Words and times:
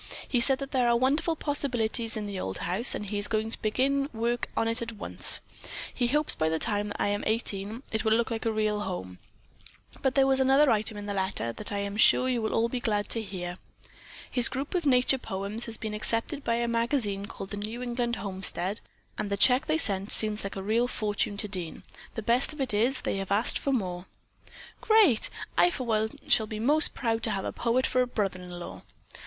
He 0.27 0.39
said 0.39 0.57
that 0.57 0.71
there 0.71 0.89
are 0.89 0.95
wonderful 0.97 1.35
possibilities 1.35 2.17
in 2.17 2.25
the 2.25 2.39
old 2.39 2.57
house 2.57 2.95
and 2.95 3.05
that 3.05 3.11
he 3.11 3.19
is 3.19 3.27
going 3.27 3.51
to 3.51 3.61
begin 3.61 4.09
work 4.13 4.49
on 4.57 4.67
it 4.67 4.81
at 4.81 4.93
once. 4.93 5.41
He 5.93 6.07
hopes 6.07 6.33
that 6.33 6.39
by 6.39 6.49
the 6.49 6.57
time 6.57 6.91
I 6.95 7.09
am 7.09 7.23
eighteen, 7.27 7.83
it 7.91 8.03
will 8.03 8.13
look 8.13 8.31
like 8.31 8.47
a 8.47 8.51
real 8.51 8.79
home; 8.81 9.19
but 10.01 10.15
there 10.15 10.25
was 10.25 10.39
another 10.39 10.71
item 10.71 10.97
in 10.97 11.05
the 11.05 11.13
letter 11.13 11.53
that 11.53 11.71
I 11.71 11.77
am 11.77 11.97
sure 11.97 12.27
you 12.27 12.41
will 12.41 12.55
all 12.55 12.67
be 12.67 12.79
glad 12.79 13.09
to 13.09 13.21
hear. 13.21 13.59
His 14.31 14.49
group 14.49 14.73
of 14.73 14.87
nature 14.87 15.19
poems 15.19 15.65
has 15.65 15.77
been 15.77 15.93
accepted 15.93 16.43
by 16.43 16.55
a 16.55 16.67
magazine 16.67 17.27
called 17.27 17.51
The 17.51 17.57
New 17.57 17.83
England 17.83 18.15
Homestead, 18.15 18.81
and 19.19 19.29
the 19.29 19.37
check 19.37 19.67
they 19.67 19.77
sent 19.77 20.11
seems 20.11 20.43
like 20.43 20.55
a 20.55 20.63
real 20.63 20.87
fortune 20.87 21.37
to 21.37 21.47
Dean. 21.47 21.83
The 22.15 22.23
best 22.23 22.53
of 22.53 22.59
it 22.59 22.73
is, 22.73 23.01
they 23.01 23.17
have 23.17 23.31
asked 23.31 23.59
for 23.59 23.71
more." 23.71 24.07
"Great! 24.81 25.29
I 25.59 25.69
for 25.69 25.83
one 25.83 26.17
shall 26.27 26.47
be 26.47 26.59
most 26.59 26.95
proud 26.95 27.21
to 27.21 27.29
have 27.29 27.45
a 27.45 27.53
poet 27.53 27.85
for 27.85 28.01
a 28.01 28.07
brother 28.07 28.41
in 28.41 28.49
law." 28.49 28.81